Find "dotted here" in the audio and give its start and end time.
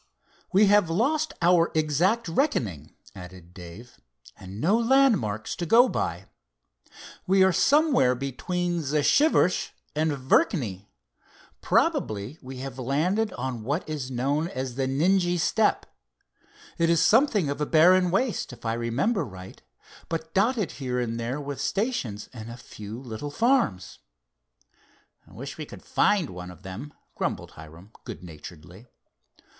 20.33-20.99